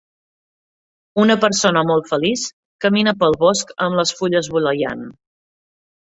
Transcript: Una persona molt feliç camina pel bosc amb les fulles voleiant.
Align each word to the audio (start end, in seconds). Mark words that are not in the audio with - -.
Una 1.23 1.35
persona 1.43 1.83
molt 1.89 2.09
feliç 2.13 2.47
camina 2.87 3.15
pel 3.21 3.37
bosc 3.45 3.75
amb 3.87 4.01
les 4.01 4.15
fulles 4.23 4.51
voleiant. 4.57 5.07